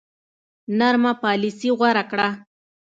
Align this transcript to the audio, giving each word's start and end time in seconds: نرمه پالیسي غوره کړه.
نرمه 0.79 1.11
پالیسي 1.23 1.69
غوره 1.79 2.03
کړه. 2.11 2.27